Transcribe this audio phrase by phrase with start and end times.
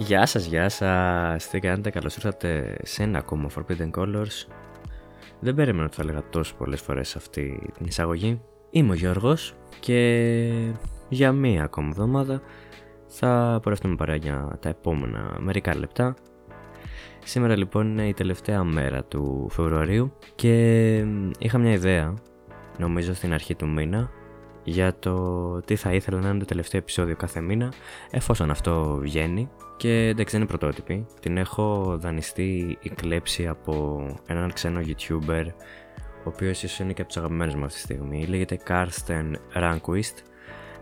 [0.00, 1.48] Γεια σας, γεια σας.
[1.48, 4.46] Τι κάνετε, καλώς ήρθατε σε ένα ακόμα Forbidden Colors.
[5.40, 8.40] Δεν περίμενα ότι θα έλεγα τόσο πολλές φορές αυτή την εισαγωγή.
[8.70, 10.62] Είμαι ο Γιώργος και
[11.08, 12.40] για μία ακόμα εβδομάδα
[13.06, 16.14] θα πορευτούμε παρά για τα επόμενα μερικά λεπτά.
[17.24, 20.94] Σήμερα λοιπόν είναι η τελευταία μέρα του Φεβρουαρίου και
[21.38, 22.14] είχα μια ιδέα,
[22.78, 24.10] νομίζω στην αρχή του μήνα,
[24.62, 27.72] για το τι θα ήθελα να είναι το τελευταίο επεισόδιο κάθε μήνα,
[28.10, 29.50] εφόσον αυτό βγαίνει.
[29.76, 31.06] Και εντάξει, δεν είναι πρωτότυπη.
[31.20, 35.44] Την έχω δανειστεί ή κλέψει από έναν ξένο YouTuber,
[35.98, 38.26] ο οποίος ίσως είναι και από τους αγαπημένους μου αυτή τη στιγμή.
[38.26, 40.14] Λέγεται Karsten Ranquist.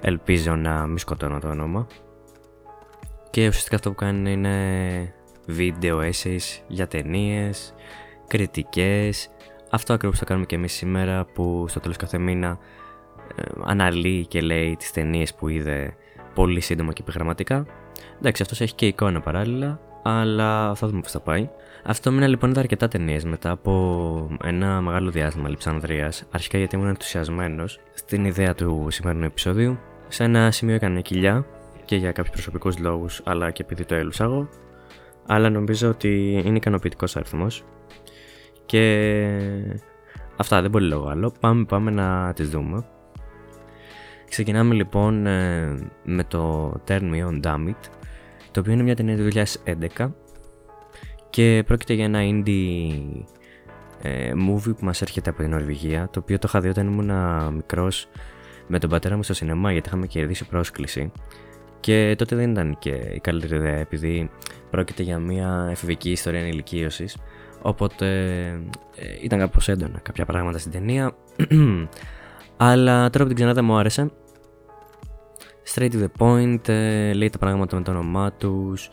[0.01, 1.87] Ελπίζω να μην σκοτώνω το όνομα.
[3.30, 5.15] Και ουσιαστικά αυτό που κάνει είναι
[5.46, 7.74] βίντεο essays για ταινίες,
[8.26, 9.30] κριτικές.
[9.70, 12.59] Αυτό ακριβώς θα κάνουμε και εμείς σήμερα που στο τέλος κάθε μήνα ε,
[13.64, 15.95] αναλύει και λέει τις ταινίες που είδε
[16.34, 17.66] πολύ σύντομα και επιγραμματικά.
[18.18, 21.49] Εντάξει, αυτός έχει και εικόνα παράλληλα, αλλά θα δούμε πώς θα πάει.
[21.84, 26.24] Αυτό μήνα λοιπόν είδα αρκετά ταινίες μετά από ένα μεγάλο διάστημα λειψανδρίας.
[26.30, 29.79] Αρχικά γιατί ήμουν ενθουσιασμένος στην ιδέα του σημερινού επεισοδίου.
[30.09, 31.46] Σε ένα σημείο έκανε μια κοιλιά
[31.84, 34.49] και για κάποιους προσωπικούς λόγους, αλλά και επειδή το έλουσα εγώ.
[35.26, 37.65] Αλλά νομίζω ότι είναι ικανοποιητικός αριθμός.
[38.66, 39.06] Και
[40.37, 41.32] αυτά δεν πολύ λόγο άλλο.
[41.40, 42.84] Πάμε, πάμε να τις δούμε.
[44.29, 47.90] Ξεκινάμε λοιπόν ε, με το Turn Me On Damn It,
[48.51, 49.29] το οποίο είναι μια ταινία του
[49.98, 50.10] 2011
[51.30, 53.24] και πρόκειται για ένα indie
[54.02, 57.10] ε, movie που μας έρχεται από την Νορβηγία, το οποίο το είχα δει όταν ήμουν
[57.54, 58.09] μικρός
[58.66, 61.12] με τον πατέρα μου στο σινεμά γιατί είχαμε κερδίσει πρόσκληση.
[61.80, 64.31] Και τότε δεν ήταν και η καλύτερη ιδέα επειδή
[64.71, 67.16] πρόκειται για μια εφηβική ιστορία ενηλικίωσης.
[67.62, 68.06] Οπότε
[68.97, 71.12] ε, ήταν κάπως έντονα κάποια πράγματα στην ταινία
[72.59, 74.10] αλλά τώρα που την ξανάδα μου άρεσε.
[75.75, 78.88] Straight to the point, ε, λέει τα πράγματα με το όνομά τους.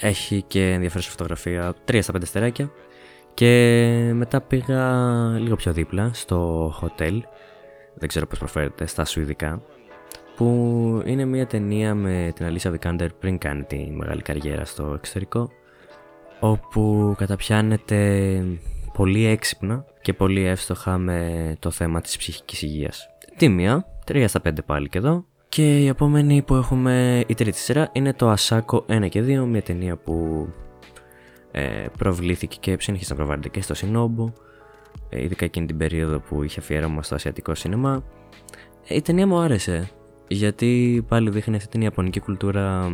[0.00, 1.74] Έχει και ενδιαφέρουσα φωτογραφία.
[1.84, 2.70] 3 στα 5 στεράκια.
[3.34, 4.82] Και μετά πήγα
[5.38, 7.20] λίγο πιο δίπλα στο hotel.
[7.94, 9.62] Δεν ξέρω πώς προφέρεται, στα Σουηδικά.
[10.36, 15.50] Που είναι μια ταινία με την Αλίσσα Βικάντερ πριν κάνει τη μεγάλη καριέρα στο εξωτερικό.
[16.40, 18.42] Όπου καταπιάνεται
[18.92, 23.08] πολύ έξυπνα και πολύ εύστοχα με το θέμα της ψυχικής υγείας.
[23.36, 25.24] Τίμια, 3 στα 5 πάλι και εδώ.
[25.48, 29.62] Και η επόμενη που έχουμε, η τρίτη σειρά, είναι το Ασάκο 1 και 2, μια
[29.62, 30.46] ταινία που
[31.50, 34.32] ε, προβλήθηκε και συνεχίζει να προβάλλεται και στο Σινόμπο,
[35.08, 38.04] ε, ειδικά εκείνη την περίοδο που είχε αφιέρωμα στο ασιατικό σινεμά.
[38.88, 39.90] Ε, η ταινία μου άρεσε,
[40.28, 42.88] γιατί πάλι δείχνει αυτή την ιαπωνική κουλτούρα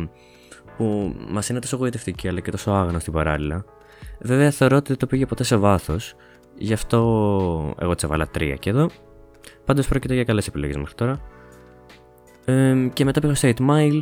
[0.77, 3.65] που μας είναι τόσο γοητευτική αλλά και τόσο άγνωστη παράλληλα.
[4.19, 6.15] Βέβαια θεωρώ ότι δεν το πήγε ποτέ σε βάθος,
[6.57, 8.89] Γι' αυτό εγώ της έβαλα 3 και εδώ.
[9.65, 11.21] Πάντως πρόκειται για καλές επιλογές μέχρι τώρα.
[12.45, 14.01] Ε, και μετά πήγα στο 8 Mile.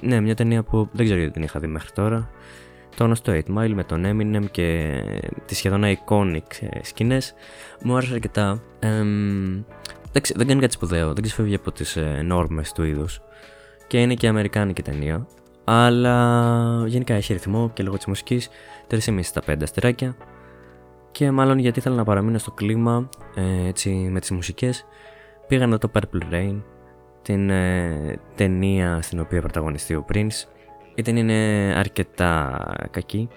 [0.00, 2.30] Ναι, μια ταινία που δεν ξέρω γιατί την είχα δει μέχρι τώρα.
[2.96, 5.00] Το γνωστό 8 Mile με τον Eminem και
[5.46, 7.34] τις σχεδόν iconic ε, σκηνές.
[7.82, 8.62] Μου άρεσε αρκετά.
[8.78, 9.04] Ε,
[10.08, 13.20] εντάξει, δεν κάνει κάτι σπουδαίο, δεν ξεφεύγει από τις ε, νόρμες του είδους.
[13.86, 15.26] Και είναι και αμερικάνικη ταινία.
[15.72, 18.48] Αλλά γενικά έχει ρυθμό και λόγω της μουσικής
[18.90, 20.16] 3,5 στα 5 αστεράκια.
[21.10, 24.84] Και μάλλον γιατί ήθελα να παραμείνω στο κλίμα ε, έτσι με τις μουσικές
[25.48, 26.62] πήγα να το Purple Rain
[27.22, 30.44] την ε, ταινία στην οποία πρωταγωνιστεί ο Prince.
[30.94, 33.28] Η ταινία είναι αρκετά κακή.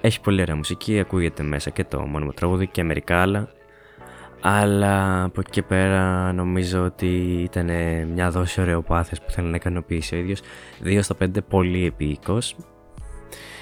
[0.00, 3.48] Έχει πολύ ωραία μουσική, ακούγεται μέσα και το μόνιμο τραγούδι και μερικά άλλα
[4.40, 7.06] αλλά από εκεί και πέρα νομίζω ότι
[7.42, 7.70] ήταν
[8.12, 10.40] μια δόση ωραιοπάθειας που θέλει να ικανοποιήσει ο ίδιος.
[10.84, 12.56] 2 στα 5 πολύ επίοικος.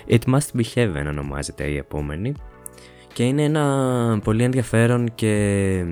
[0.08, 2.34] It Must Be Heaven ονομάζεται η επόμενη.
[3.12, 5.84] Και είναι ένα πολύ ενδιαφέρον και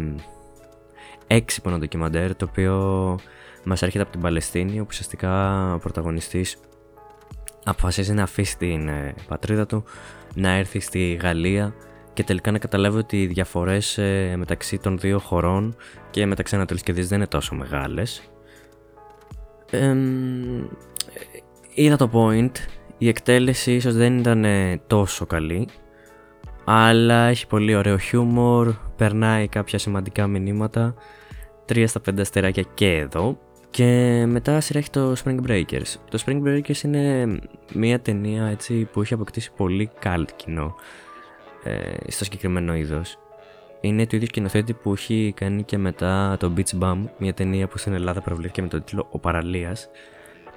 [1.27, 3.19] έξυπνο ντοκιμαντέρ το οποίο
[3.65, 6.57] μας έρχεται από την Παλαιστίνη όπου ουσιαστικά ο πρωταγωνιστής
[7.65, 9.85] αποφασίζει να αφήσει την ε, πατρίδα του
[10.35, 11.75] να έρθει στη Γαλλία
[12.17, 15.77] και τελικά να καταλάβει ότι οι διαφορές ε, μεταξύ των δύο χωρών
[16.11, 18.23] και μεταξύ Ανατολής και Δύσης δεν είναι τόσο μεγάλες.
[21.75, 22.53] είδα το point,
[22.99, 25.69] η εκτέλεση ίσως δεν ήταν ε, τόσο καλή
[26.69, 30.95] αλλά έχει πολύ ωραίο χιούμορ, περνάει κάποια σημαντικά μηνύματα,
[31.69, 33.39] 3 στα 5 αστεράκια και εδώ.
[33.71, 35.95] Και μετά σειρά έχει το Spring Breakers.
[36.11, 37.27] Το Spring Breakers είναι
[37.75, 40.75] μια ταινία έτσι, που έχει αποκτήσει πολύ cult κοινό
[41.67, 43.19] ε, στο συγκεκριμένο είδος.
[43.81, 47.79] Είναι του ίδιου σκηνοθέτη που έχει κάνει και μετά το Beach Bum, μια ταινία που
[47.79, 49.89] στην Ελλάδα προβλήθηκε με τον τίτλο Ο Παραλίας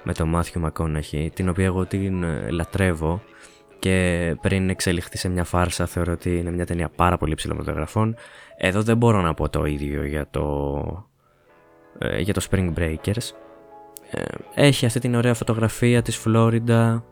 [0.02, 3.22] με τον Μάθιου Μακόναχη, την οποία εγώ την ε, λατρεύω
[3.78, 8.16] και πριν εξελιχθεί σε μια φάρσα θεωρώ ότι είναι μια ταινία πάρα πολύ ψηλών μεταγραφών.
[8.56, 11.08] Εδώ δεν μπορώ να πω το ίδιο για το,
[11.98, 13.30] ε, για το Spring Breakers.
[14.10, 14.22] Ε,
[14.54, 17.04] έχει αυτή την ωραία φωτογραφία της Φλόριντα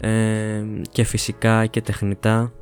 [0.00, 2.52] ε, και φυσικά και τεχνητά.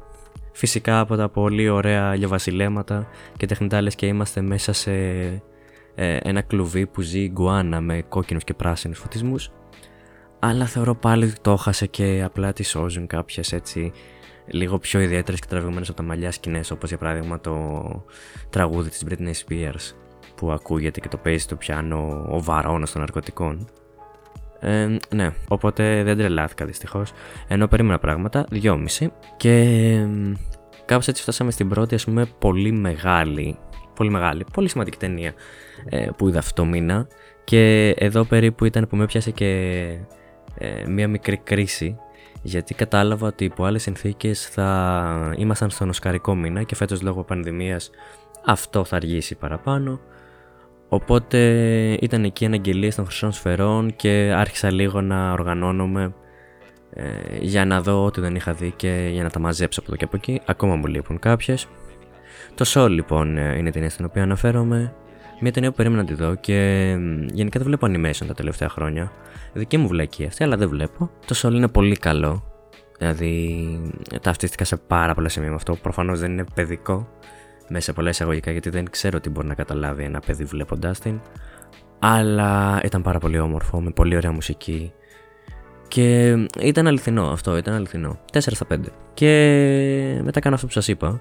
[0.52, 4.93] Φυσικά από τα πολύ ωραία λιοβασιλέματα και τεχνητά λες και είμαστε μέσα σε
[5.94, 9.50] ε, ένα κλουβί που ζει γκουάνα με κόκκινους και πράσινους φωτισμούς.
[10.38, 13.93] Αλλά θεωρώ πάλι ότι το έχασε και απλά τη σώζουν κάποιες έτσι
[14.46, 18.05] λίγο πιο ιδιαίτερες και τραβηγμένες από τα μαλλιά σκηνές όπως για παράδειγμα το
[18.50, 19.94] τραγούδι της Britney Spears
[20.34, 23.69] που ακούγεται και το παίζει στο πιάνο ο βαρόνος των ναρκωτικών.
[24.62, 27.12] Ε, ναι, οπότε δεν τρελάθηκα δυστυχώς.
[27.49, 29.12] Ενώ περίμενα πράγματα, δυόμιση.
[29.37, 30.09] Και ε,
[30.85, 33.59] κάπως έτσι φτάσαμε στην πρώτη, ας πούμε, πολύ μεγάλη,
[33.94, 35.32] πολύ μεγάλη, πολύ σημαντική ταινία
[35.88, 37.06] ε, που είδα αυτό το μήνα.
[37.44, 39.49] Και εδώ περίπου ήταν που με πιάσε και
[40.59, 41.97] ε, μία μικρή κρίση
[42.43, 47.91] γιατί κατάλαβα ότι υπό άλλες συνθήκες θα ήμασταν στον οσκαρικό μήνα και φέτος λόγω πανδημίας
[48.44, 50.00] αυτό θα αργήσει παραπάνω
[50.93, 51.39] Οπότε
[52.00, 56.15] ήταν εκεί αναγγελίες των χρυσών σφαιρών και άρχισα λίγο να οργανώνομαι
[56.94, 57.05] ε,
[57.41, 60.05] για να δω ό,τι δεν είχα δει και για να τα μαζέψω από εδώ και
[60.05, 60.41] από εκεί.
[60.47, 61.69] Ακόμα μου λείπουν κάποιες.
[62.55, 64.94] Το Soul λοιπόν ε, είναι η ταινία στην οποία αναφέρομαι.
[65.41, 66.89] Μια ταινία που περίμενα να τη δω και
[67.33, 69.12] γενικά δεν βλέπω animation τα τελευταία χρόνια.
[69.53, 71.11] Δική μου βλακή αυτή, αλλά δεν βλέπω.
[71.27, 72.44] Το Soul είναι πολύ καλό.
[72.99, 73.81] Δηλαδή
[74.23, 75.77] ταυτίστηκα σε πάρα πολλά σημεία με αυτό.
[75.77, 77.09] Προφανώς δεν είναι παιδικό
[77.72, 81.20] μέσα σε πολλά εισαγωγικά γιατί δεν ξέρω τι μπορεί να καταλάβει ένα παιδί βλέποντάς την.
[81.98, 84.92] Αλλά ήταν πάρα πολύ όμορφο, με πολύ ωραία μουσική.
[85.88, 88.19] Και ήταν αληθινό αυτό, ήταν αληθινό.
[88.32, 88.78] 4 στα 5.
[89.14, 91.20] Και μετά κάνω αυτό που σας είπα.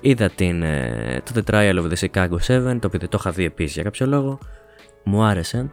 [0.00, 3.44] Είδα την, ε, το The Trial of the Chicago 7, το οποίο το είχα δει
[3.44, 4.38] επίσης για κάποιο λόγο.
[5.04, 5.70] Μου άρεσε.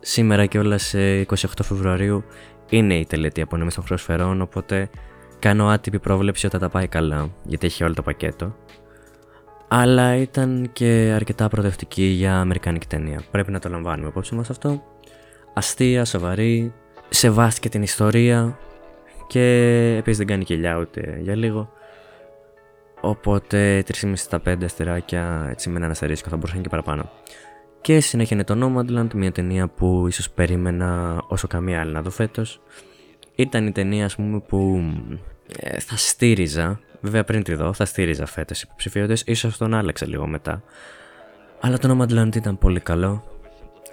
[0.00, 2.24] Σήμερα και όλα σε 28 Φεβρουαρίου
[2.68, 4.90] είναι η τελετή απονομή των χρεωσφαιρών, οπότε
[5.38, 8.54] κάνω άτυπη πρόβλεψη όταν τα πάει καλά, γιατί έχει όλο το πακέτο
[9.68, 13.22] αλλά ήταν και αρκετά προοδευτική για αμερικάνικη ταινία.
[13.30, 14.82] Πρέπει να το λαμβάνουμε υπόψη μας αυτό.
[15.54, 16.72] Αστεία, σοβαρή,
[17.08, 18.58] σεβάστηκε την ιστορία
[19.26, 19.42] και
[19.98, 21.72] επίσης δεν κάνει κελιά ούτε για λίγο.
[23.00, 27.10] Οπότε 3,5 στα 5 αστεράκια έτσι με έναν αστερίσκο θα μπορούσαν και παραπάνω.
[27.80, 32.10] Και συνέχεια είναι το Nomadland, μια ταινία που ίσως περίμενα όσο καμία άλλη να δω
[32.10, 32.60] φέτος.
[33.34, 34.82] Ήταν η ταινία ας πούμε που
[35.56, 40.26] ε, θα στήριζα Βέβαια πριν τη δω θα στήριζα φέτε υποψηφιότητες, ίσως τον άλλαξα λίγο
[40.26, 40.62] μετά.
[41.60, 43.24] Αλλά το Nomadland ήταν πολύ καλό.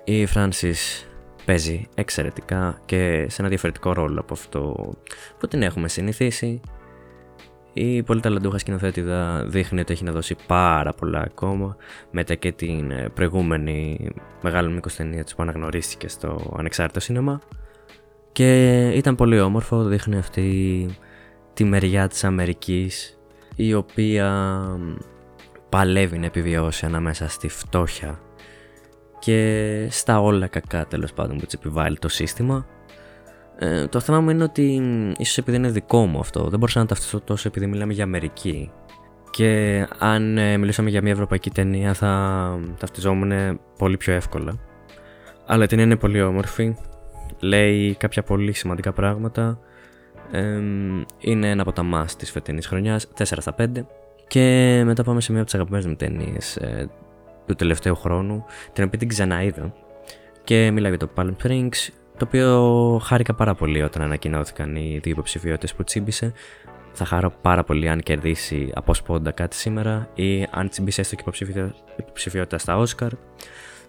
[0.04, 1.06] Η Francis
[1.46, 4.94] παίζει εξαιρετικά και σε ένα διαφορετικό ρόλο από αυτό
[5.40, 6.62] που την έχουμε συνηθίσει.
[7.74, 11.76] Η πολύ ταλαντούχα σκηνοθέτηδα δείχνει ότι έχει να δώσει πάρα πολλά ακόμα
[12.12, 14.10] μετά και την προηγούμενη
[14.42, 17.42] μεγάλη μήκο ταινία που αναγνωρίστηκε στο ανεξάρτητο σίνεμα
[18.32, 20.88] και ήταν πολύ όμορφο, δείχνει αυτή
[21.56, 23.20] τη μεριά της Αμερικής
[23.56, 24.60] η οποία
[25.70, 28.20] παλεύει να επιβιώσει ανάμεσα στη φτώχεια
[29.20, 32.66] και στα όλα κακά τέλος πάντων που της επιβάλλει το σύστημα.
[33.58, 34.82] Ε, το θέμα μου είναι ότι
[35.18, 38.72] ίσως επειδή είναι δικό μου αυτό δεν μπορούσα να ταυτιστώ τόσο επειδή μιλάμε για Αμερική.
[39.30, 44.60] Και αν ε, μιλήσαμε για μια ευρωπαϊκή ταινία θα ταυτιζόμουν πολύ πιο εύκολα.
[45.46, 46.76] Αλλά την ταινία είναι πολύ όμορφη.
[47.40, 49.60] Λέει κάποια πολύ σημαντικά πράγματα
[51.20, 53.86] είναι ένα από τα μας της φετινής χρονιάς, 4 στα 5.
[54.28, 56.90] Και μετά πάμε σε μια από τις αγαπημένες μου ταινίες ε,
[57.46, 59.74] του τελευταίου χρόνου, την οποία την ξαναείδα.
[60.44, 65.12] Και μιλάω για το Palm Springs, το οποίο χάρηκα πάρα πολύ όταν ανακοινώθηκαν οι δύο
[65.12, 66.34] υποψηφιότητες που τσίμπησε.
[66.92, 71.24] Θα χαρώ πάρα πολύ αν κερδίσει από σπόντα κάτι σήμερα ή αν τσιμπήσει έστω και
[71.98, 73.10] υποψηφιότητα στα Oscar.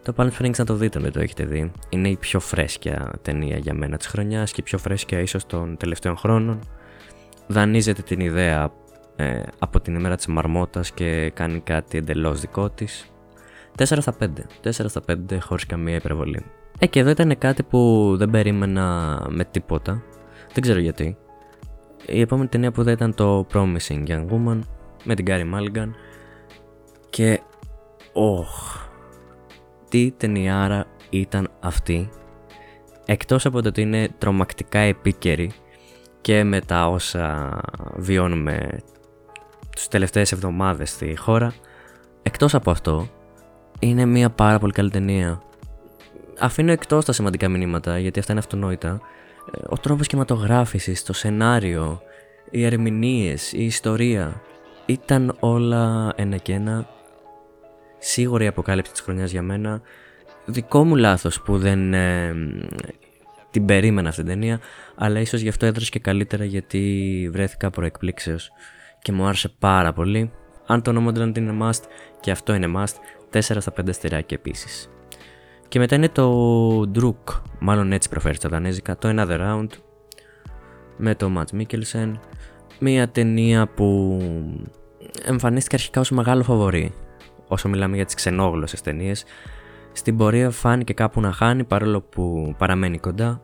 [0.07, 1.73] Το Palm Springs να το δείτε δεν το έχετε δει.
[1.89, 5.77] Είναι η πιο φρέσκια ταινία για μένα της χρονιάς και η πιο φρέσκια ίσως των
[5.77, 6.59] τελευταίων χρόνων.
[7.47, 8.73] Δανείζεται την ιδέα
[9.17, 13.11] ε, από την ημέρα της μαρμότας και κάνει κάτι εντελώς δικό της.
[13.79, 14.27] 4 στα 5.
[14.63, 16.45] 4 στα 5 χωρίς καμία υπερβολή.
[16.79, 20.03] Ε, και εδώ ήταν κάτι που δεν περίμενα με τίποτα.
[20.53, 21.17] Δεν ξέρω γιατί.
[22.07, 24.59] Η επόμενη ταινία που δεν ήταν το Promising Young Woman
[25.05, 25.89] με την Gary Mulligan
[27.11, 27.41] και...
[28.13, 28.86] Oh,
[29.97, 32.09] τι ταινιάρα ήταν αυτή
[33.05, 35.51] εκτός από το ότι είναι τρομακτικά επίκαιρη
[36.21, 37.61] και με τα όσα
[37.97, 38.79] βιώνουμε
[39.71, 41.55] τις τελευταίες εβδομάδες στη χώρα
[42.23, 43.09] εκτός από αυτό
[43.79, 45.43] είναι μια πάρα πολύ καλή ταινία.
[46.39, 49.01] Αφήνω εκτός τα σημαντικά μηνύματα γιατί αυτά είναι αυτονόητα.
[49.53, 52.01] Ε, ο τρόπος κινηματογράφησης, το σενάριο
[52.51, 54.43] οι ερμηνείες, η ιστορία
[54.87, 56.87] ήταν όλα ένα και ένα
[58.07, 59.81] σίγουρα η αποκάλυψη της χρονιάς για μένα.
[60.45, 62.35] Δικό μου λάθος που δεν ε,
[63.51, 64.61] την περίμενα αυτή την ταινία,
[64.95, 68.51] αλλά ίσως γι' αυτό έδρασε και καλύτερα γιατί βρέθηκα προεκπλήξεως
[69.03, 70.31] και μου άρεσε πάρα πολύ.
[70.67, 71.83] Αν το Nomadland είναι must
[72.21, 72.95] και αυτό είναι must,
[73.33, 74.91] 4 στα 5 στεράκια επίσης.
[75.69, 79.69] Και μετά είναι το Druk, μάλλον έτσι προφέρει στα δανέζικα, το Another Round
[80.97, 82.13] με το Matt Mikkelsen.
[82.79, 84.19] Μια ταινία που
[85.25, 86.93] εμφανίστηκε αρχικά ως μεγάλο φαβορή
[87.49, 89.25] όσο μιλάμε για τις ξενόγλωσσες ταινίες.
[89.93, 93.41] Στην πορεία φάνηκε κάπου να χάνει παρόλο που παραμένει κοντά.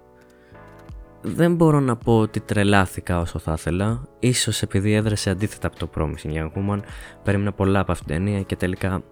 [1.20, 4.08] Δεν μπορώ να πω ότι τρελάθηκα όσο θα ήθελα.
[4.18, 6.80] Ίσως επειδή έδρασε αντίθετα από το Promising Young Woman,
[7.22, 9.02] περίμενα πολλά από αυτήν την ταινία και τελικά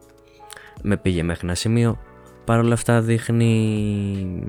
[0.82, 1.98] με πήγε μέχρι ένα σημείο.
[2.44, 4.44] Παρ' όλα αυτά δείχνει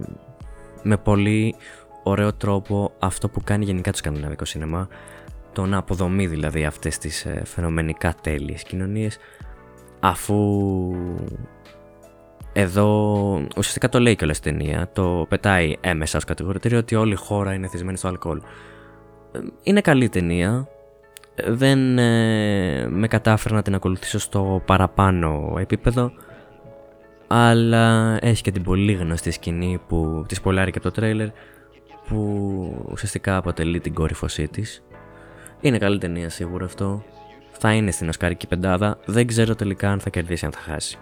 [0.83, 1.55] με πολύ
[2.03, 4.88] ωραίο τρόπο αυτό που κάνει γενικά το σκανδιναβικό σινεμά
[5.53, 9.17] το να αποδομεί δηλαδή αυτές τις ε, φαινομενικά τέλειες κοινωνίες
[10.01, 10.91] αφού
[12.53, 17.15] εδώ ουσιαστικά το λέει κιόλας στην ταινία, το πετάει έμεσα ως κατηγορητήριο ότι όλη η
[17.15, 18.41] χώρα είναι θυσμένη στο αλκοόλ.
[19.31, 20.67] Ε, είναι καλή ταινία,
[21.48, 26.12] δεν ε, με κατάφερα να την ακολουθήσω στο παραπάνω επίπεδο
[27.34, 31.27] αλλά έχει και την πολύ γνωστή σκηνή που τη σπολάρει και από το τρέιλερ
[32.08, 34.84] που ουσιαστικά αποτελεί την κορυφωσή της.
[35.62, 37.03] Είναι καλή ταινία σίγουρα αυτό.
[37.63, 38.98] Θα είναι στην Οσκάρικη πεντάδα.
[39.06, 40.98] Δεν ξέρω τελικά αν θα κερδίσει αν θα χάσει.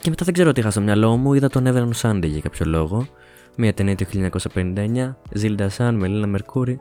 [0.00, 1.34] Και μετά δεν ξέρω τι είχα στο μυαλό μου.
[1.34, 3.06] Είδα τον Neverland Sunday για κάποιο λόγο.
[3.56, 4.06] Μια ταινία του
[4.54, 5.14] 1959.
[5.32, 6.80] Ζίλντα Σαν, Μελίνα Μερκούρι.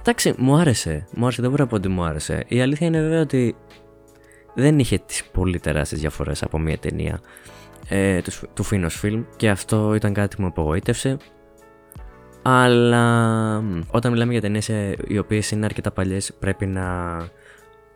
[0.00, 1.06] Εντάξει, μου άρεσε.
[1.14, 2.44] Μου άρεσε, δεν μπορώ να πω ότι μου άρεσε.
[2.48, 3.56] Η αλήθεια είναι βέβαια ότι
[4.54, 7.20] δεν είχε τις πολύ τεράστιες διαφορές από μια ταινία
[7.88, 11.16] ε, του, του Finos Film και αυτό ήταν κάτι που με απογοήτευσε.
[12.48, 17.16] Αλλά όταν μιλάμε για ταινίες ε, οι οποίες είναι αρκετά παλιές πρέπει να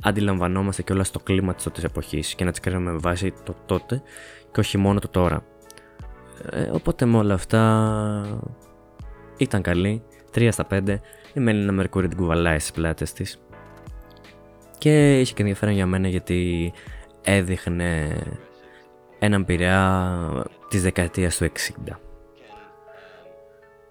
[0.02, 3.54] αντιλαμβανόμαστε και όλα στο κλίμα της τότε εποχής και να τις κρίνουμε με βάση το
[3.66, 4.02] τότε
[4.52, 5.42] και όχι μόνο το τώρα.
[6.50, 7.62] Ε, οπότε με όλα αυτά
[9.37, 10.02] ήταν καλή.
[10.35, 11.00] 3 στα 5.
[11.35, 13.40] Η Μέλινα Μερκούρη την κουβαλάει στις πλάτες της.
[14.78, 16.73] Και είχε και ενδιαφέρον για μένα γιατί
[17.23, 18.19] έδειχνε
[19.19, 20.19] έναν πειραιά
[20.69, 22.10] της δεκαετίας του 60.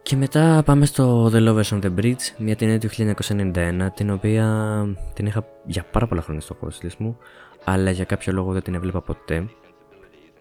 [0.09, 4.85] Και μετά πάμε στο The Lovers on the Bridge, μια ταινία του 1991, την οποία
[5.13, 7.17] την είχα για πάρα πολλά χρόνια στο hostlist μου,
[7.63, 9.49] αλλά για κάποιο λόγο δεν την έβλεπα ποτέ.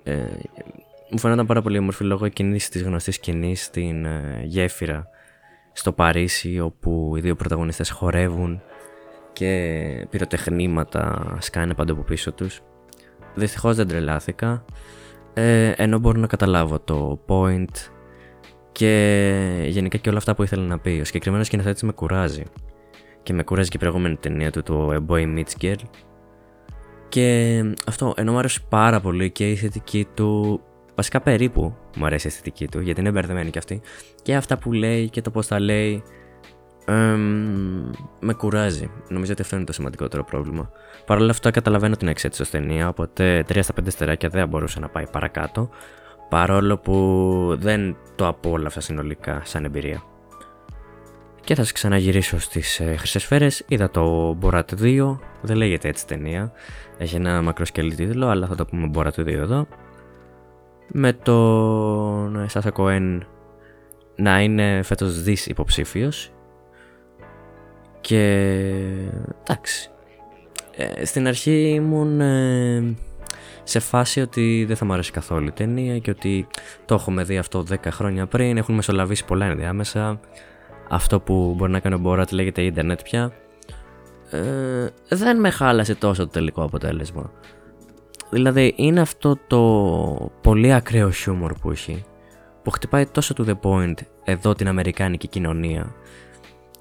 [0.02, 0.24] Ε,
[1.10, 5.08] μου φαίνονταν πάρα πολύ όμορφη λόγω εκείνης της γνωστής σκηνής στην ε, γέφυρα
[5.72, 8.60] στο Παρίσι, όπου οι δύο πρωταγωνιστές χορεύουν
[9.32, 12.60] και πυροτεχνήματα σκάνε παντού από πίσω τους.
[13.34, 14.64] Δυστυχώς δεν τρελάθηκα,
[15.34, 17.97] ε, ενώ μπορώ να καταλάβω το point
[18.72, 20.98] και γενικά και όλα αυτά που ήθελε να πει.
[21.00, 22.42] Ο συγκεκριμένος σκηνοθέτης με κουράζει.
[23.22, 25.82] Και με κουράζει και η προηγούμενη ταινία του, το A Boy Meets Girl.
[27.08, 30.60] Και αυτό, ενώ μου άρεσε πάρα πολύ και η θετική του.
[30.94, 33.80] Βασικά περίπου μου αρέσει η αισθητική του, γιατί είναι μπερδεμένη κι αυτή.
[34.22, 36.02] Και αυτά που λέει και το πώς τα λέει.
[38.20, 38.90] με κουράζει.
[39.08, 40.70] Νομίζω ότι αυτό είναι το σημαντικότερο πρόβλημα.
[41.06, 44.80] Παρ' όλα αυτά, καταλαβαίνω την εξέτηση ως ταινία, οπότε 3 στα 5 στεράκια δεν μπορούσε
[44.80, 45.68] να πάει παρακάτω
[46.28, 50.02] παρόλο που δεν το απόλαυσα συνολικά σαν εμπειρία.
[51.40, 56.06] Και θα σας ξαναγυρίσω στις ε, χρυσές σφαίρες, είδα το Borat 2, δεν λέγεται έτσι
[56.06, 56.52] ταινία,
[56.98, 59.66] έχει ένα μακροσκελή τίτλο, αλλά θα το πούμε Borat 2 εδώ.
[60.92, 63.26] Με τον Σάσα Κοέν
[64.16, 66.32] να είναι φέτος δις υποψήφιος.
[68.00, 68.42] Και
[69.40, 69.90] εντάξει,
[70.76, 72.94] ε, στην αρχή ήμουν ε,
[73.68, 76.46] σε φάση ότι δεν θα μου αρέσει καθόλου η ταινία και ότι
[76.84, 80.20] το έχουμε δει αυτό 10 χρόνια πριν, έχουν μεσολαβήσει πολλά ενδιάμεσα.
[80.88, 83.32] Αυτό που μπορεί να κάνει ο Μπόρατ λέγεται ίντερνετ πια.
[84.30, 87.30] Ε, δεν με χάλασε τόσο το τελικό αποτέλεσμα.
[88.30, 92.04] Δηλαδή είναι αυτό το πολύ ακραίο χιούμορ που έχει
[92.62, 93.94] που χτυπάει τόσο to the point
[94.24, 95.94] εδώ την Αμερικάνικη κοινωνία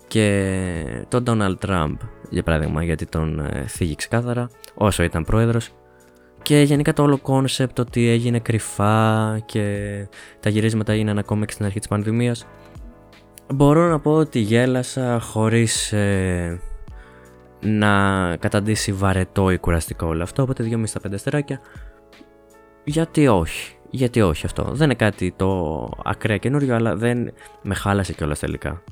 [0.07, 1.95] και τον Donald Trump
[2.29, 5.71] για παράδειγμα γιατί τον ε, θίγει ξεκάθαρα όσο ήταν πρόεδρος
[6.47, 10.07] και γενικά το όλο concept ότι έγινε κρυφά και
[10.39, 12.47] τα γυρίσματα έγιναν ακόμα και στην αρχή της πανδημίας
[13.53, 16.61] μπορώ να πω ότι γέλασα χωρίς ε,
[17.59, 20.41] να καταντήσει βαρετό ή κουραστικό όλο αυτό.
[20.41, 21.59] Οπότε 2,5 στα 5 αστεράκια
[22.83, 24.63] γιατί όχι γιατί όχι αυτό.
[24.63, 28.83] Δεν είναι κάτι το ακραία καινούριο αλλά δεν με χάλασε κιόλας τελικά.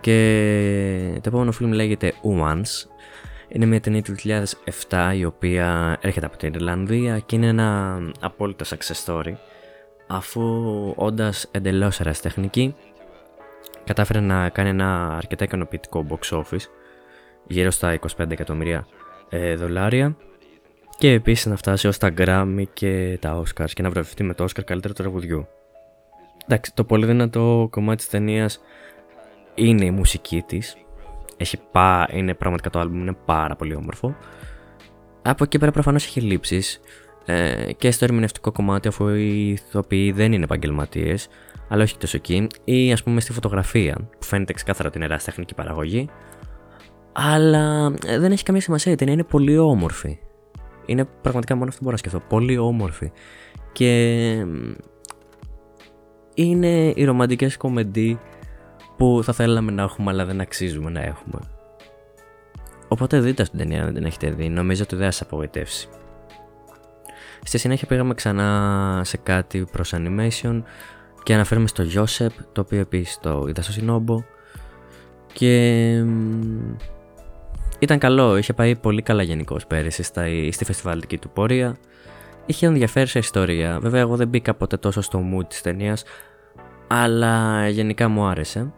[0.00, 2.95] Και το επόμενο φιλμ λέγεται Once
[3.48, 4.14] είναι μια ταινία του
[4.88, 9.32] 2007 η οποία έρχεται από την Ιρλανδία και είναι ένα απόλυτο success story
[10.06, 10.42] αφού
[10.96, 12.74] όντας εντελώς ερασιτεχνική
[13.84, 16.66] κατάφερε να κάνει ένα αρκετά ικανοποιητικό box office
[17.46, 18.86] γύρω στα 25 εκατομμύρια
[19.28, 20.16] ε, δολάρια
[20.98, 24.44] και επίσης να φτάσει ως τα Grammy και τα Oscars και να βραβευτεί με το
[24.44, 25.46] Oscar καλύτερο του τραγουδιού.
[26.46, 28.60] Εντάξει, το πολύ δυνατό κομμάτι της ταινίας
[29.54, 30.76] είναι η μουσική της
[31.36, 34.16] έχει πά, είναι πραγματικά το άλμπουμ είναι πάρα πολύ όμορφο.
[35.22, 36.80] Από εκεί πέρα προφανώς έχει λήψεις.
[37.24, 41.28] ε, και στο ερμηνευτικό κομμάτι αφού οι ηθοποιοί δεν είναι επαγγελματίες,
[41.68, 45.54] αλλά όχι τόσο εκεί, ή ας πούμε στη φωτογραφία που φαίνεται ξεκάθαρα ότι είναι τεχνική
[45.54, 46.08] παραγωγή,
[47.12, 50.18] αλλά ε, δεν έχει καμία σημασία, η ταινία είναι πολύ όμορφη.
[50.86, 53.12] Είναι πραγματικά μόνο αυτό που μπορώ να σκεφτώ, πολύ όμορφη.
[53.72, 54.22] Και
[56.34, 58.20] είναι οι ρομαντικές κομμεντί
[58.96, 61.40] που θα θέλαμε να έχουμε αλλά δεν αξίζουμε να έχουμε.
[62.88, 65.20] Οπότε δείτε αυτή την ταινία αν δεν την έχετε δει, νομίζω ότι δεν θα σας
[65.20, 65.88] απογοητεύσει.
[67.42, 70.62] Στη συνέχεια πήγαμε ξανά σε κάτι προς animation
[71.22, 74.22] και αναφέρουμε στο Joseph, το οποίο επίσης το είδα στο Σινόμπο
[75.32, 75.86] και
[77.78, 81.76] ήταν καλό, είχε πάει πολύ καλά γενικώς πέρυσι στα, στη φεστιβάλτικη του πορεία.
[82.46, 83.78] Είχε ενδιαφέρουσα ιστορία.
[83.80, 86.04] Βέβαια, εγώ δεν μπήκα ποτέ τόσο στο mood της ταινίας,
[86.86, 88.72] αλλά γενικά μου άρεσε.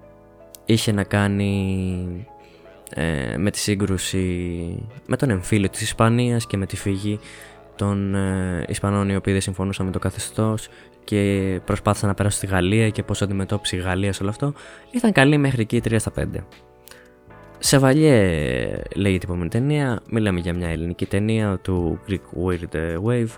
[0.71, 2.27] Είχε να κάνει
[2.91, 7.19] ε, με τη σύγκρουση με τον εμφύλιο της Ισπανίας και με τη φυγή
[7.77, 10.69] των ε, Ισπανών οι οποίοι δεν συμφωνούσαν με το καθεστώς
[11.05, 14.53] και προσπάθησαν να περάσουν στη Γαλλία και πώς αντιμετώπισε η Γαλλία σε όλο αυτό.
[14.91, 16.25] Ήταν καλή μέχρι εκεί 3 στα 5
[17.59, 18.21] Σεβαλιέ
[18.95, 20.01] λέγεται η επόμενη ταινία.
[20.11, 23.31] Μιλάμε για μια ελληνική ταινία του Greek Weird Wave.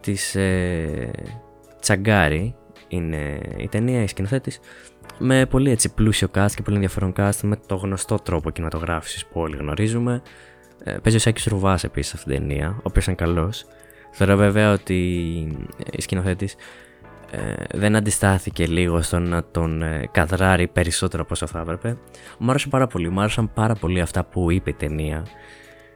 [0.00, 1.10] Της ε,
[1.80, 2.54] Τσαγκάρη
[2.88, 4.58] είναι η ταινία, η σκηνοθέτης
[5.24, 9.40] με πολύ έτσι πλούσιο cast και πολύ ενδιαφέρον cast με το γνωστό τρόπο κινηματογράφησης που
[9.40, 10.22] όλοι γνωρίζουμε
[10.84, 13.64] ε, παίζει ο Σάκης Ρουβάς επίσης αυτήν την ταινία, ο οποίος είναι καλός.
[14.10, 14.94] Θεωρώ βέβαια ότι
[15.92, 16.56] η σκηνοθέτης
[17.30, 21.96] ε, δεν αντιστάθηκε λίγο στο να τον ε, καδράρει περισσότερο από όσο θα έπρεπε.
[22.38, 25.26] Μου άρεσε πάρα πολύ, μου άρεσαν πάρα πολύ αυτά που είπε η ταινία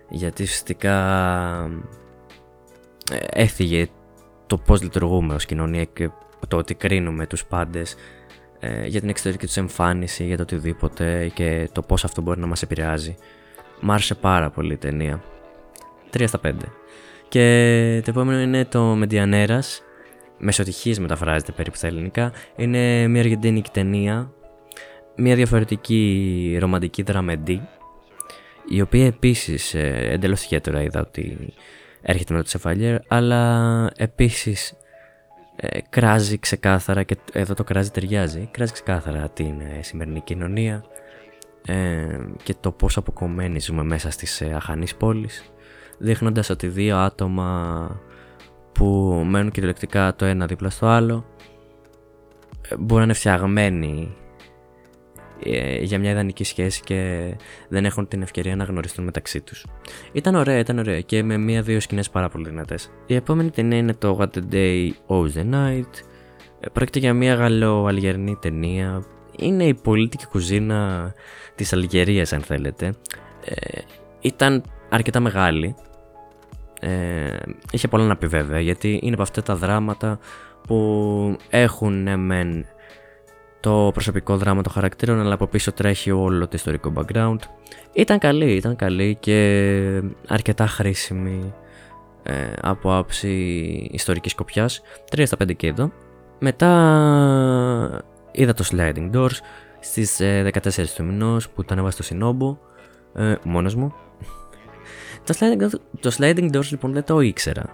[0.08, 0.96] γιατί ουσιαστικά
[3.12, 3.86] ε, έφυγε
[4.46, 6.10] το πώς λειτουργούμε ως κοινωνία και
[6.48, 7.96] το ότι κρίνουμε τους πάντες
[8.60, 12.46] ε, για την εξωτερική τους εμφάνιση, για το οτιδήποτε και το πώς αυτό μπορεί να
[12.46, 13.16] μας επηρεάζει.
[13.80, 15.22] Μ' άρεσε πάρα πολύ η ταινία.
[16.10, 16.52] 3 στα 5.
[17.28, 19.82] Και το επόμενο είναι το Μεντιανέρας.
[20.38, 22.32] Μεσοτυχής μεταφράζεται περίπου στα ελληνικά.
[22.56, 24.30] Είναι μια αργεντίνικη ταινία.
[25.16, 27.68] Μια διαφορετική ρομαντική δραμεντή.
[28.68, 31.54] Η οποία επίσης ε, εντελώς ιδιαίτερα είδα ότι
[32.02, 32.98] έρχεται με το Τσεφαλιέρ.
[33.08, 34.74] Αλλά επίσης
[35.56, 38.48] ε, κράζει ξεκάθαρα και εδώ το κράζει ταιριάζει.
[38.50, 40.84] Κράζει ξεκάθαρα την ε, σημερινή κοινωνία
[41.66, 45.50] ε, και το πόσο αποκομμένοι ζούμε μέσα στις ε, αχανείς πόλεις
[45.98, 48.00] δείχνοντας ότι δύο άτομα
[48.72, 48.84] που
[49.26, 51.26] μένουν κυριολεκτικά το ένα δίπλα στο άλλο
[52.68, 54.25] ε, μπορεί να είναι φτιαγμένοι ε,
[55.82, 57.30] για μια ιδανική σχέση και
[57.68, 59.66] δεν έχουν την ευκαιρία να γνωριστούν μεταξύ τους.
[60.12, 62.90] Ήταν ωραία, ήταν ωραία και με μία-δύο σκηνές πάρα πολύ δυνατές.
[63.06, 65.90] Η επόμενη ταινία είναι το What the Day Owes the Night.
[66.72, 69.04] Πρόκειται για μια γαλλο-αλγερινή ταινία.
[69.38, 71.12] Είναι η πολίτικη κουζίνα
[71.54, 72.94] της Αλγερίας αν θέλετε
[73.44, 73.80] ε,
[74.20, 75.74] ήταν αρκετά μεγάλη
[76.80, 77.36] ε,
[77.70, 80.18] είχε πολλά να πει βέβαια γιατί είναι από αυτά τα δράματα
[80.66, 82.66] που έχουν μεν
[83.60, 87.38] το προσωπικό δράμα των χαρακτήρων αλλά από πίσω τρέχει όλο το ιστορικό background.
[87.92, 91.54] Ήταν καλή, ήταν καλή και αρκετά χρήσιμη
[92.22, 93.28] ε, από άψη
[93.92, 94.82] ιστορικής σκοπιάς.
[95.16, 95.92] 3 στα 5 και εδώ.
[96.38, 96.70] Μετά
[98.30, 99.38] είδα το Sliding Doors
[99.80, 102.58] στις 14 ε, του μηνός που το ανέβασα στο Σινόμπο
[103.14, 103.94] ε, μόνος μου.
[105.26, 107.64] το, sliding, το Sliding Doors λοιπόν δεν το ήξερα.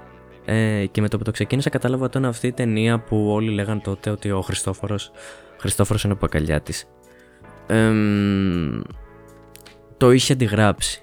[0.45, 3.51] Ε, και με το που το ξεκίνησα κατάλαβα ότι είναι αυτή η ταινία που όλοι
[3.51, 5.11] λέγαν τότε ότι ο Χριστόφορος,
[5.62, 6.85] Χριστόφορος είναι ο Πακαλιάτης.
[7.66, 7.92] Ε,
[9.96, 11.03] το είχε αντιγράψει.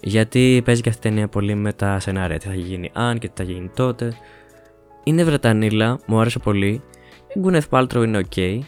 [0.00, 2.38] Γιατί παίζει και αυτή η ταινία πολύ με τα σενάρια.
[2.38, 4.12] Τι θα γίνει αν και τι θα γίνει τότε.
[5.04, 6.82] Είναι Βρετανίλα, μου άρεσε πολύ.
[7.34, 8.60] Η Γκούνεθ Πάλτρο είναι ok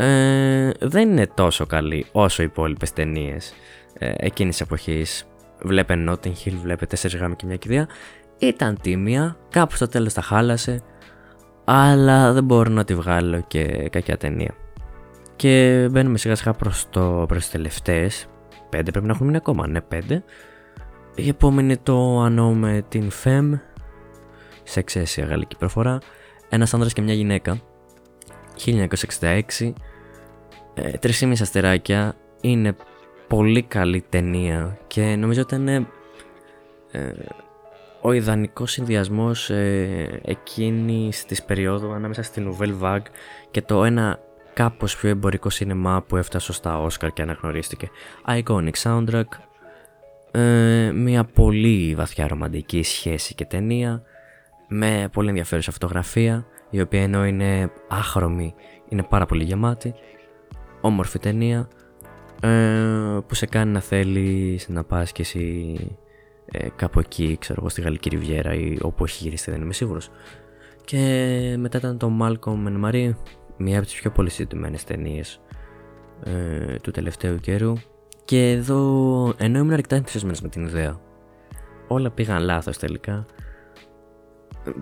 [0.00, 3.54] ε, δεν είναι τόσο καλή όσο οι υπόλοιπες ταινίες
[3.98, 5.26] ε, εκείνης της εποχής.
[5.62, 7.88] Βλέπε Notting Hill, βλέπε 4 γάμοι και μια κηδεία.
[8.38, 10.82] Ήταν τίμια, κάπου στο τέλος τα χάλασε,
[11.70, 14.54] αλλά δεν μπορώ να τη βγάλω και κακιά ταινία.
[15.36, 18.26] Και μπαίνουμε σιγά σιγά προς το, προς τις τελευταίες,
[18.68, 20.24] πέντε πρέπει να έχουν μείνει ακόμα, ναι πέντε.
[21.14, 23.58] Η επόμενη το ανώ με την Fem,
[24.62, 25.98] σε εξαίσια γαλλική προφορά,
[26.48, 27.60] ένας άνδρας και μια γυναίκα,
[28.64, 29.72] 1966
[30.74, 32.14] ε, 3,5 αστεράκια.
[32.40, 32.76] Είναι
[33.28, 35.86] πολύ καλή ταινία και νομίζω ότι είναι
[36.90, 37.10] ε,
[38.00, 43.06] ο ιδανικός συνδυασμός ε, εκείνης της περίοδου ανάμεσα στην Nouvelle Vague
[43.50, 44.18] και το ένα
[44.54, 47.90] κάπως πιο εμπορικό σινεμά που έφτασε στα Oscar και αναγνωρίστηκε.
[48.26, 49.24] Iconic soundtrack,
[50.30, 54.02] ε, μια πολύ βαθιά ρομαντική σχέση και ταινία
[54.68, 58.54] με πολύ ενδιαφέρουσα φωτογραφία η οποία ενώ είναι άχρωμη
[58.88, 59.94] είναι πάρα πολύ γεμάτη
[60.80, 61.68] όμορφη ταινία
[62.42, 62.48] ε,
[63.26, 65.74] που σε κάνει να θέλεις να πας και εσύ
[66.50, 70.10] ε, κάπου εκεί, ξέρω εγώ, στη Γαλλική Ριβιέρα ή όπου έχει γυριστεί, δεν είμαι σίγουρος.
[70.84, 73.14] Και μετά ήταν το Malcolm and Marie,
[73.56, 75.40] μία από τις πιο πολύ συζητημένες ταινίες
[76.22, 77.72] ε, του τελευταίου καιρού.
[78.24, 78.82] Και εδώ,
[79.36, 81.00] ενώ ήμουν αρκετά ενθουσιασμένος με την ιδέα,
[81.88, 83.26] όλα πήγαν λάθος τελικά.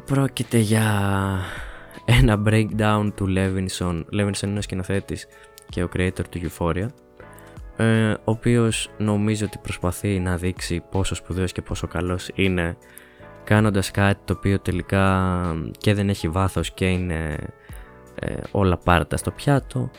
[0.05, 0.93] Πρόκειται για
[2.05, 4.05] ένα breakdown του Levinson.
[4.13, 5.27] Levinson είναι ο σκηνοθέτης
[5.69, 6.87] και ο creator του Euphoria
[7.77, 12.77] ε, ο οποίος νομίζω ότι προσπαθεί να δείξει πόσο σπουδαίος και πόσο καλός είναι
[13.45, 15.33] κάνοντας κάτι το οποίο τελικά
[15.79, 17.37] και δεν έχει βάθος και είναι
[18.15, 19.91] ε, όλα πάρτα στο πιάτο.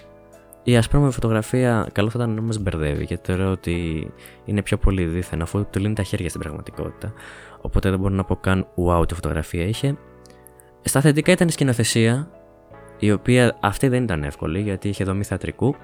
[0.64, 4.08] Η ασπρόμαυρη φωτογραφία καλό θα ήταν να μας μπερδεύει γιατί θεωρώ ότι
[4.46, 7.14] είναι πιο πολύ δίθεν αφού του λύνει τα χέρια στην πραγματικότητα.
[7.62, 9.98] Οπότε δεν μπορώ να πω καν wow τη φωτογραφία είχε
[10.88, 12.30] στα θετικά ήταν η σκηνοθεσία
[13.00, 15.76] η οποία αυτή δεν ήταν εύκολη γιατί είχε δομή θεατρικού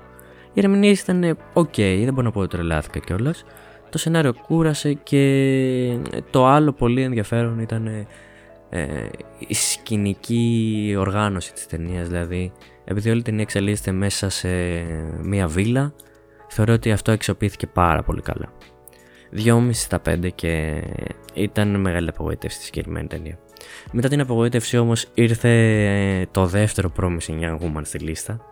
[0.54, 3.46] οι ερμηνείε ήταν ok, δεν μπορώ να πω ότι τρελάθηκα κιόλας.
[3.89, 5.98] Το σενάριο κούρασε και
[6.30, 7.88] το άλλο πολύ ενδιαφέρον ήταν
[8.70, 9.10] ε,
[9.48, 12.08] η σκηνική οργάνωση της ταινίας.
[12.08, 12.52] Δηλαδή,
[12.86, 14.50] επειδή όλη η ταινία εξελίσσεται μέσα σε
[15.22, 15.94] μία βίλα,
[16.48, 18.52] θεωρώ ότι αυτό εξοπλίστηκε πάρα πολύ καλά.
[19.36, 20.84] 2,5 στα 5 και
[21.34, 23.38] ήταν μεγάλη απογοήτευση στη συγκεκριμένη ταινία.
[23.92, 28.46] Μετά την απογοήτευση όμως ήρθε το δεύτερο Promising Young Woman στη λίστα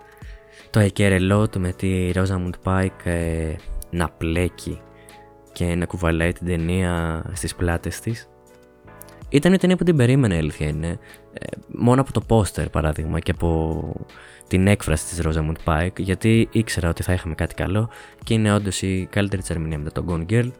[0.71, 3.55] το του με τη Rosamund Pike ε,
[3.89, 4.81] να πλέκει
[5.51, 8.29] και να κουβαλάει την ταινία στις πλάτες της.
[9.29, 10.99] Ήταν μια ταινία που την περίμενε, αλήθεια είναι.
[11.33, 13.93] Ε, μόνο από το πόστερ παράδειγμα και από
[14.47, 17.89] την έκφραση της Rosamund Pike γιατί ήξερα ότι θα είχαμε κάτι καλό
[18.23, 20.51] και είναι όντως η καλύτερη της ερμηνεία μετά τον Gone Girl.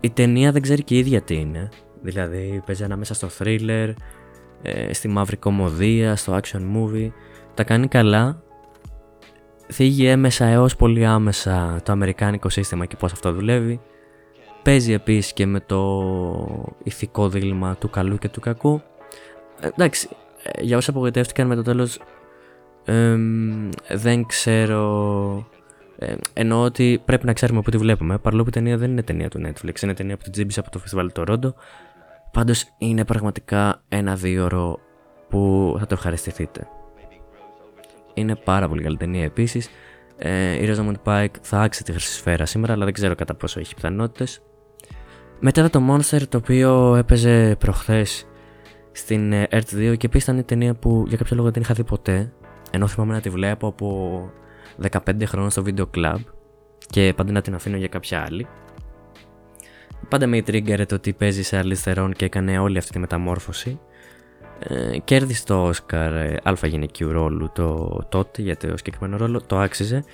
[0.00, 1.68] Η ταινία δεν ξέρει και η ίδια τι είναι.
[2.02, 3.92] Δηλαδή παίζει ανάμεσα στο thriller,
[4.62, 7.10] ε, στη μαύρη κομμωδία, στο action movie.
[7.54, 8.42] Τα κάνει καλά
[9.72, 13.80] θίγει έμεσα έως πολύ άμεσα το αμερικάνικο σύστημα και πώς αυτό δουλεύει.
[14.62, 18.82] Παίζει επίσης και με το ηθικό δίλημα του καλού και του κακού.
[19.60, 20.08] Ε, εντάξει,
[20.42, 21.98] ε, για όσα απογοητεύτηκαν με το τέλος
[23.88, 25.46] δεν ξέρω...
[25.98, 28.18] Ε, εννοώ ότι πρέπει να ξέρουμε που τη βλέπουμε.
[28.18, 30.70] Παρόλο που η ταινία δεν είναι ταινία του Netflix, είναι ταινία που την τζίμπησε από
[30.70, 31.54] το φεστιβάλ του Ρόντο.
[32.30, 34.78] Πάντως είναι πραγματικά ένα δύο
[35.28, 36.68] που θα το ευχαριστηθείτε.
[38.14, 39.68] Είναι πάρα πολύ καλή ταινία επίσης.
[40.16, 43.60] Ε, η Rosamund Pike θα άξει τη χρυσή σφαίρα σήμερα, αλλά δεν ξέρω κατά πόσο
[43.60, 44.42] έχει πιθανότητες.
[45.40, 48.26] Μετά το Monster, το οποίο έπαιζε προχθές
[48.92, 51.84] στην Earth 2 και επίσης ήταν η ταινία που για κάποιο λόγο δεν είχα δει
[51.84, 52.32] ποτέ.
[52.70, 54.30] Ενώ θυμάμαι να τη βλέπω από
[54.82, 56.18] 15 χρόνια στο βίντεο club
[56.86, 58.46] και πάντα να την αφήνω για κάποια άλλη.
[60.08, 63.80] Πάντα με trigger το ότι παίζει σε αριστερών και έκανε όλη αυτή τη μεταμόρφωση
[64.68, 69.58] ε, κέρδισε το Όσκαρ ε, αλφα γυναικείου ρόλου το τότε για το συγκεκριμένο ρόλο, το
[69.58, 70.04] άξιζε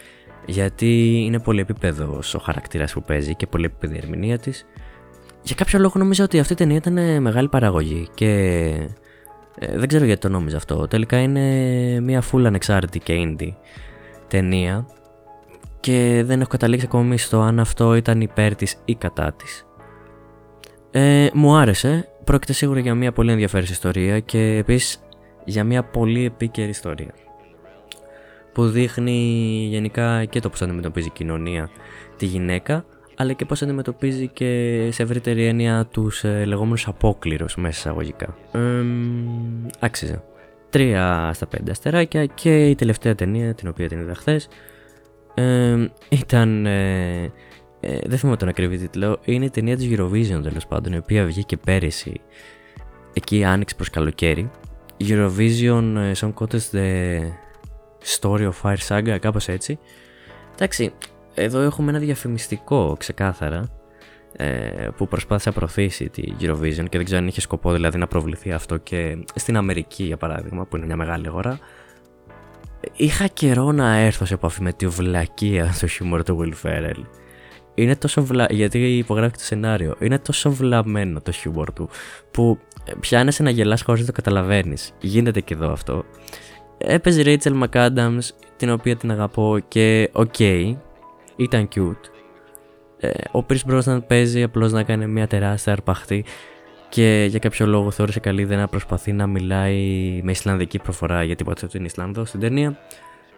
[0.47, 4.67] γιατί είναι πολύ επίπεδος ο χαρακτήρας που παίζει και πολύ επίπεδη η ερμηνεία της.
[5.43, 8.27] Για κάποιο λόγο νομίζω ότι αυτή η ταινία ήταν μεγάλη παραγωγή και
[9.59, 10.87] ε, δεν ξέρω γιατί το νόμιζα αυτό.
[10.89, 11.41] Τελικά είναι
[12.01, 13.55] μια full ανεξάρτητη και indie
[14.29, 14.87] ταινία
[15.81, 19.65] και δεν έχω καταλήξει ακόμη στο αν αυτό ήταν υπέρ της ή κατά της.
[20.91, 25.01] Ε, μου άρεσε, πρόκειται σίγουρα για μια πολύ ενδιαφέρουσα ιστορία και επίσης
[25.45, 27.15] για μια πολύ επίκαιρη ιστορία
[28.53, 29.21] που δείχνει
[29.71, 31.71] γενικά και το πώς αντιμετωπίζει η κοινωνία
[32.17, 32.85] τη γυναίκα
[33.17, 38.37] αλλά και πώς αντιμετωπίζει και σε ευρύτερη έννοια τους ε, λεγόμενους απόκληρους μέσα εισαγωγικά.
[38.53, 38.85] Ε,
[39.79, 40.23] άξιζε.
[40.71, 44.49] Τρία στα πέντε αστεράκια και η τελευταία ταινία την οποία την είδα χθες
[46.09, 47.33] ήταν ε,
[47.81, 51.25] ε, δεν θυμάμαι τον ακριβή τίτλο, είναι η ταινία της Eurovision τέλος πάντων, η οποία
[51.25, 52.21] βγήκε πέρυσι,
[53.13, 54.51] εκεί άνοιξε προς καλοκαίρι.
[55.01, 57.21] Eurovision uh, Song Contest The
[58.19, 59.79] Story of Fire Saga, κάπως έτσι.
[60.55, 60.93] Εντάξει,
[61.35, 63.69] εδώ έχουμε ένα διαφημιστικό ξεκάθαρα,
[64.37, 68.07] ε, που προσπάθησε να προωθήσει τη Eurovision και δεν ξέρω αν είχε σκοπό δηλαδή να
[68.07, 71.59] προβληθεί αυτό και στην Αμερική για παράδειγμα, που είναι μια μεγάλη αγορά.
[72.97, 77.05] Είχα καιρό να έρθω σε επαφή με τη βλακεία στο χιούμορ του Will Ferrell
[77.83, 78.47] είναι τόσο βλα...
[78.51, 79.97] γιατί υπογράφει το σενάριο.
[80.01, 81.89] Είναι τόσο βλαμμένο το χιούμορ του
[82.31, 82.59] που
[83.01, 84.95] πιάνεσαι να γελάς χωρίς να το καταλαβαίνεις.
[85.01, 86.05] Γίνεται και εδώ αυτό.
[86.79, 88.19] Έπαιζε η Rachel McAdams,
[88.57, 90.77] την οποία την αγαπώ και OK, okay,
[91.37, 92.11] ήταν cute.
[93.01, 96.25] Ε, ο Pierce Brosnan παίζει απλώς να κάνει μια τεράστια αρπαχτή
[96.89, 101.45] και για κάποιο λόγο θεώρησε καλή ιδέα να προσπαθεί να μιλάει με Ισλανδική προφορά γιατί
[101.45, 102.79] υποτίθεται είναι Ισλανδός στην ταινία.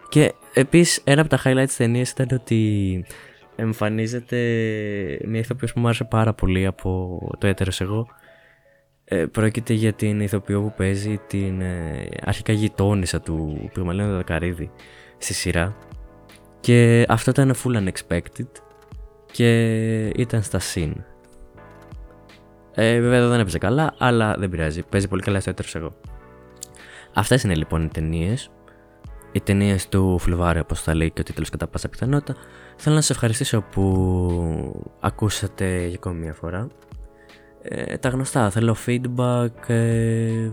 [0.09, 3.05] Και επίσης ένα από τα highlights της ταινίας ήταν ότι
[3.55, 4.37] εμφανίζεται
[5.25, 8.07] μια ηθοποιός που μου άρεσε πάρα πολύ από το έτερος εγώ.
[9.05, 14.71] Ε, πρόκειται για την ηθοποιό που παίζει την ε, αρχικά γειτόνισσα του Πυγμαλίνου Δακαρίδη
[15.17, 15.75] στη σειρά.
[16.59, 18.47] Και αυτό ήταν full unexpected
[19.31, 21.03] και ήταν στα συν.
[22.75, 24.83] Ε, βέβαια εδώ δεν έπαιζε καλά, αλλά δεν πειράζει.
[24.83, 25.95] Παίζει πολύ καλά στο έτερος εγώ.
[27.13, 28.51] Αυτές είναι λοιπόν οι ταινίες.
[29.33, 32.35] Οι ταινίες του Φλεβάρη, όπως θα λέει και ο τίτλος κατά πάσα πιθανότητα.
[32.75, 36.67] Θέλω να σα ευχαριστήσω που ακούσατε για ακόμη μια φορά.
[37.61, 40.49] Ε, τα γνωστά, θέλω feedback, ε,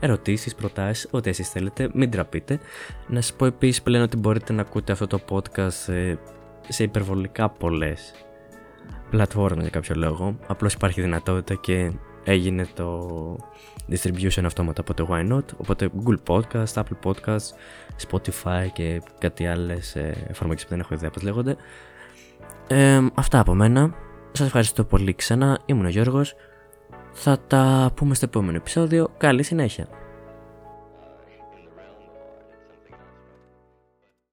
[0.00, 2.60] ερωτήσεις, προτάσεις, ό,τι εσείς θέλετε, μην τραπείτε.
[3.08, 6.14] Να σας πω επίσης πλέον ότι μπορείτε να ακούτε αυτό το podcast ε,
[6.68, 8.14] σε υπερβολικά πολλές
[9.10, 10.38] πλατφόρμες για κάποιο λόγο.
[10.46, 11.92] Απλώς υπάρχει δυνατότητα και
[12.28, 13.08] έγινε το
[13.90, 17.46] distribution αυτόματα από το Why Not, οπότε Google Podcast, Apple Podcast,
[18.08, 21.56] Spotify και κάτι άλλες ε, εφαρμογές που δεν έχω ιδέα πώς λέγονται.
[22.68, 23.94] Ε, αυτά από μένα.
[24.32, 25.58] Σας ευχαριστώ πολύ ξανά.
[25.66, 26.34] Ήμουν ο Γιώργος.
[27.12, 29.08] Θα τα πούμε στο επόμενο επεισόδιο.
[29.18, 29.88] Καλή συνέχεια.